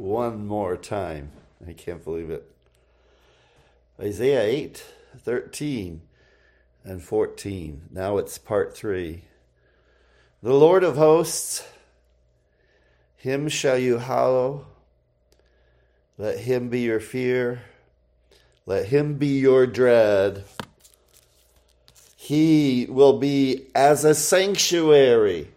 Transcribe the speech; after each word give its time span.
one 0.00 0.46
more 0.46 0.76
time. 0.76 1.30
I 1.66 1.74
can't 1.74 2.02
believe 2.02 2.30
it. 2.30 2.50
Isaiah 4.00 4.42
8, 4.42 4.82
13 5.18 6.00
and 6.84 7.02
14. 7.02 7.82
Now 7.90 8.16
it's 8.16 8.38
part 8.38 8.74
3. 8.74 9.22
The 10.42 10.54
Lord 10.54 10.84
of 10.84 10.96
hosts, 10.96 11.62
him 13.14 13.48
shall 13.48 13.76
you 13.76 13.98
hallow. 13.98 14.66
Let 16.16 16.38
him 16.38 16.70
be 16.70 16.80
your 16.80 17.00
fear. 17.00 17.60
Let 18.64 18.86
him 18.86 19.16
be 19.16 19.38
your 19.38 19.66
dread. 19.66 20.44
He 22.16 22.86
will 22.88 23.18
be 23.18 23.66
as 23.74 24.06
a 24.06 24.14
sanctuary, 24.14 25.48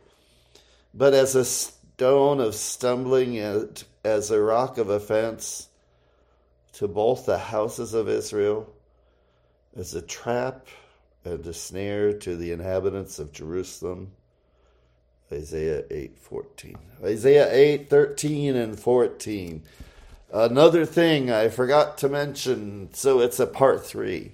but 0.93 1.13
as 1.13 1.33
a 1.33 1.45
stone 1.45 2.41
of 2.41 2.55
stumbling, 2.55 3.39
uh, 3.39 3.67
as 4.04 4.31
a 4.31 4.41
rock 4.41 4.77
of 4.77 4.89
offense 4.89 5.70
to 6.73 6.88
both 6.88 7.25
the 7.25 7.38
houses 7.38 7.93
of 7.93 8.09
Israel, 8.09 8.67
as 9.76 9.95
a 9.95 10.02
trap 10.02 10.67
and 11.23 11.45
a 11.45 11.53
snare 11.53 12.13
to 12.13 12.35
the 12.35 12.52
inhabitants 12.52 13.20
of 13.20 13.31
Jerusalem. 13.31 14.12
Isaiah 15.31 15.84
8:14. 15.89 16.77
Isaiah 17.03 17.49
8:13 17.52 18.55
and 18.55 18.79
14. 18.79 19.63
Another 20.31 20.85
thing 20.85 21.31
I 21.31 21.49
forgot 21.49 21.98
to 21.99 22.09
mention, 22.09 22.90
so 22.93 23.20
it's 23.20 23.40
a 23.40 23.48
part 23.48 23.85
3. 23.85 24.34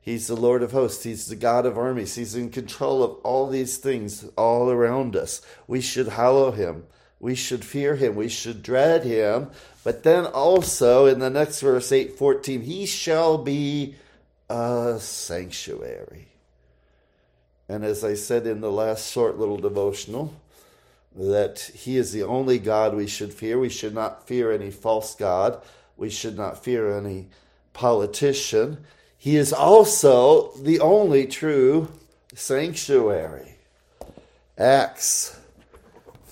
He's 0.00 0.28
the 0.28 0.36
Lord 0.36 0.62
of 0.62 0.72
hosts. 0.72 1.04
He's 1.04 1.26
the 1.26 1.36
God 1.36 1.66
of 1.66 1.76
armies. 1.76 2.14
He's 2.14 2.34
in 2.34 2.50
control 2.50 3.02
of 3.02 3.16
all 3.24 3.48
these 3.48 3.76
things 3.76 4.24
all 4.36 4.70
around 4.70 5.14
us. 5.14 5.42
We 5.66 5.80
should 5.80 6.08
hallow 6.08 6.50
him. 6.52 6.86
We 7.20 7.34
should 7.34 7.64
fear 7.64 7.96
him. 7.96 8.14
We 8.14 8.28
should 8.28 8.62
dread 8.62 9.04
him. 9.04 9.50
But 9.84 10.02
then 10.02 10.26
also 10.26 11.06
in 11.06 11.18
the 11.18 11.30
next 11.30 11.60
verse 11.60 11.90
8:14, 11.90 12.62
he 12.62 12.86
shall 12.86 13.38
be 13.38 13.96
a 14.48 14.98
sanctuary. 15.00 16.28
And 17.68 17.84
as 17.84 18.04
I 18.04 18.14
said 18.14 18.46
in 18.46 18.60
the 18.60 18.70
last 18.70 19.10
short 19.10 19.38
little 19.38 19.58
devotional, 19.58 20.34
that 21.14 21.58
he 21.74 21.96
is 21.96 22.12
the 22.12 22.22
only 22.22 22.58
God 22.58 22.94
we 22.94 23.06
should 23.06 23.34
fear. 23.34 23.58
We 23.58 23.68
should 23.68 23.94
not 23.94 24.26
fear 24.26 24.52
any 24.52 24.70
false 24.70 25.14
God. 25.14 25.60
We 25.96 26.10
should 26.10 26.36
not 26.36 26.62
fear 26.62 26.96
any 26.96 27.26
politician. 27.72 28.84
He 29.16 29.36
is 29.36 29.52
also 29.52 30.52
the 30.52 30.80
only 30.80 31.26
true 31.26 31.88
sanctuary. 32.34 33.56
Acts 34.56 35.37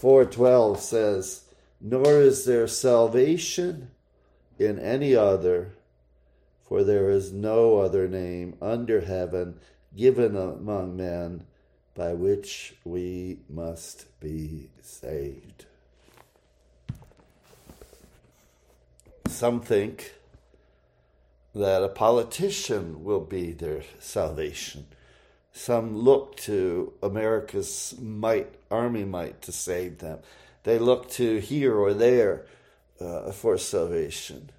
4:12 0.06 0.78
says, 0.78 1.40
"Nor 1.80 2.20
is 2.20 2.44
there 2.44 2.68
salvation 2.68 3.90
in 4.56 4.78
any 4.78 5.16
other, 5.16 5.72
for 6.62 6.84
there 6.84 7.10
is 7.10 7.32
no 7.32 7.78
other 7.78 8.06
name 8.06 8.56
under 8.62 9.00
heaven 9.00 9.58
given 9.96 10.36
among 10.36 10.96
men 10.96 11.44
by 11.96 12.12
which 12.12 12.76
we 12.84 13.40
must 13.48 14.06
be 14.20 14.70
saved." 14.80 15.66
Some 19.26 19.60
think 19.60 20.14
that 21.52 21.82
a 21.82 21.88
politician 21.88 23.02
will 23.02 23.24
be 23.24 23.50
their 23.50 23.82
salvation. 23.98 24.86
Some 25.56 25.96
look 25.96 26.36
to 26.42 26.92
America's 27.02 27.94
might, 27.98 28.54
army 28.70 29.04
might, 29.04 29.40
to 29.40 29.52
save 29.52 29.98
them. 29.98 30.18
They 30.64 30.78
look 30.78 31.08
to 31.12 31.38
here 31.38 31.74
or 31.74 31.94
there 31.94 32.44
uh, 33.00 33.32
for 33.32 33.56
salvation. 33.56 34.50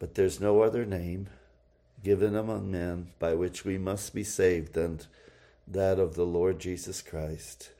But 0.00 0.16
there's 0.16 0.40
no 0.40 0.62
other 0.62 0.84
name 0.84 1.28
given 2.02 2.34
among 2.34 2.68
men 2.68 3.12
by 3.20 3.34
which 3.34 3.64
we 3.64 3.78
must 3.78 4.12
be 4.12 4.24
saved 4.24 4.72
than 4.72 4.98
that 5.68 6.00
of 6.00 6.16
the 6.16 6.26
Lord 6.26 6.58
Jesus 6.58 7.00
Christ. 7.00 7.70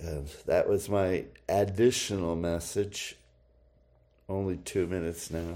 And 0.00 0.26
that 0.46 0.68
was 0.68 0.88
my 0.88 1.26
additional 1.48 2.34
message. 2.34 3.14
Only 4.28 4.56
two 4.56 4.88
minutes 4.88 5.30
now. 5.30 5.54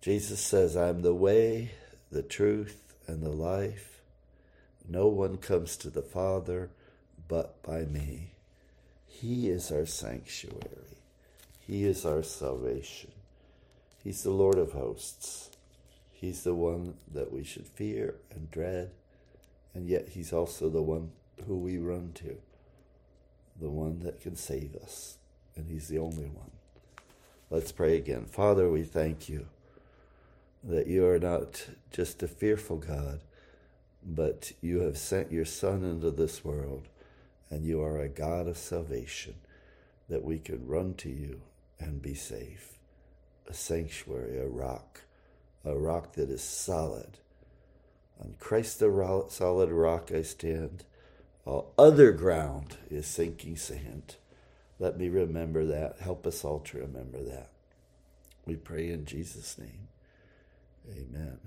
Jesus 0.00 0.40
says, 0.40 0.76
I'm 0.76 1.02
the 1.02 1.14
way, 1.14 1.70
the 2.12 2.22
truth, 2.22 2.94
and 3.06 3.22
the 3.22 3.30
life. 3.30 4.02
No 4.88 5.08
one 5.08 5.38
comes 5.38 5.76
to 5.78 5.90
the 5.90 6.02
Father 6.02 6.70
but 7.26 7.62
by 7.62 7.84
me. 7.84 8.34
He 9.06 9.48
is 9.48 9.72
our 9.72 9.86
sanctuary. 9.86 10.98
He 11.58 11.84
is 11.84 12.04
our 12.04 12.22
salvation. 12.22 13.12
He's 14.04 14.22
the 14.22 14.30
Lord 14.30 14.58
of 14.58 14.72
hosts. 14.72 15.50
He's 16.10 16.42
the 16.44 16.54
one 16.54 16.94
that 17.12 17.32
we 17.32 17.44
should 17.44 17.66
fear 17.66 18.16
and 18.30 18.50
dread, 18.50 18.90
and 19.74 19.88
yet 19.88 20.10
He's 20.10 20.32
also 20.32 20.68
the 20.68 20.82
one 20.82 21.12
who 21.46 21.56
we 21.56 21.78
run 21.78 22.12
to, 22.14 22.36
the 23.60 23.70
one 23.70 24.00
that 24.00 24.20
can 24.20 24.36
save 24.36 24.76
us, 24.76 25.16
and 25.56 25.66
He's 25.68 25.88
the 25.88 25.98
only 25.98 26.26
one. 26.26 26.50
Let's 27.50 27.72
pray 27.72 27.96
again. 27.96 28.26
Father, 28.26 28.68
we 28.68 28.82
thank 28.82 29.28
you 29.28 29.46
that 30.64 30.86
you 30.86 31.06
are 31.06 31.18
not 31.18 31.66
just 31.90 32.22
a 32.22 32.28
fearful 32.28 32.76
God, 32.76 33.20
but 34.04 34.52
you 34.60 34.80
have 34.80 34.98
sent 34.98 35.32
your 35.32 35.44
Son 35.44 35.84
into 35.84 36.10
this 36.10 36.44
world, 36.44 36.88
and 37.50 37.64
you 37.64 37.82
are 37.82 37.98
a 37.98 38.08
God 38.08 38.46
of 38.48 38.56
salvation, 38.56 39.34
that 40.08 40.24
we 40.24 40.38
can 40.38 40.66
run 40.66 40.94
to 40.94 41.08
you 41.08 41.42
and 41.78 42.02
be 42.02 42.14
safe. 42.14 42.78
A 43.48 43.54
sanctuary, 43.54 44.38
a 44.38 44.46
rock, 44.46 45.00
a 45.64 45.76
rock 45.76 46.14
that 46.14 46.30
is 46.30 46.42
solid. 46.42 47.18
On 48.20 48.34
Christ 48.38 48.78
the 48.78 49.26
solid 49.28 49.70
rock 49.70 50.12
I 50.12 50.22
stand. 50.22 50.84
All 51.44 51.72
other 51.76 52.12
ground 52.12 52.76
is 52.88 53.06
sinking 53.06 53.56
sand. 53.56 54.16
Let 54.78 54.96
me 54.96 55.08
remember 55.08 55.64
that. 55.66 55.98
Help 56.00 56.26
us 56.26 56.44
all 56.44 56.60
to 56.60 56.78
remember 56.78 57.22
that. 57.22 57.50
We 58.46 58.54
pray 58.56 58.90
in 58.90 59.06
Jesus' 59.06 59.58
name. 59.58 59.88
Amen. 60.88 61.38